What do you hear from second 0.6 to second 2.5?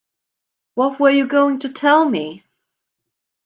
What were you going to tell me?